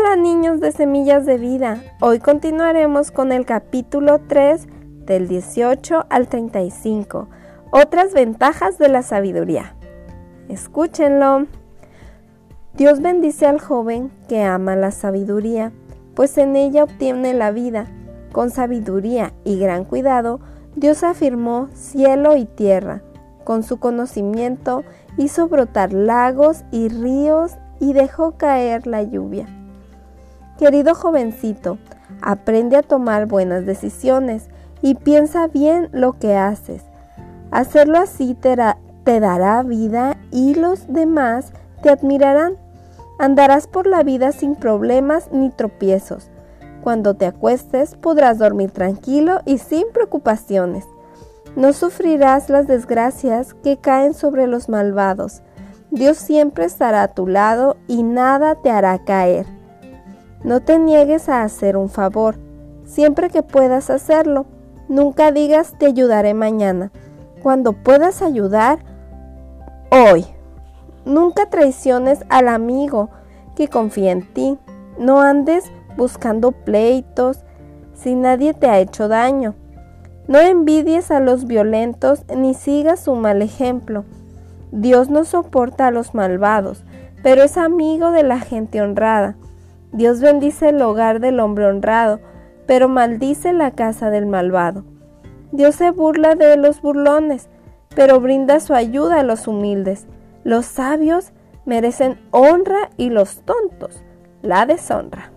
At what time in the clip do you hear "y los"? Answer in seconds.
40.30-40.86, 102.96-103.42